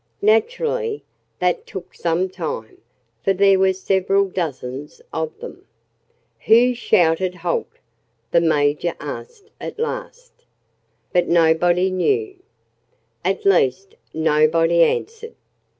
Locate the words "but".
11.13-11.27